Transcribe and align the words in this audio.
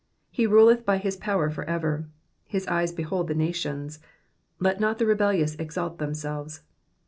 7 0.29 0.29
He 0.31 0.47
ruleth 0.47 0.83
by 0.83 0.97
his 0.97 1.15
power 1.15 1.51
for 1.51 1.63
ever; 1.65 2.09
his 2.47 2.65
eyes 2.67 2.91
behold 2.91 3.27
the 3.27 3.35
nations; 3.35 3.99
let 4.57 4.79
not 4.79 4.97
the 4.97 5.05
rebellious 5.05 5.53
exalt 5.59 5.99
themselves. 5.99 6.63